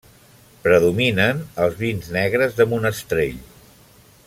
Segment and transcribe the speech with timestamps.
[0.61, 3.39] Predominen els vins negres de monestrell.